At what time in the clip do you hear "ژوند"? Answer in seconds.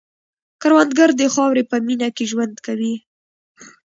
2.31-2.55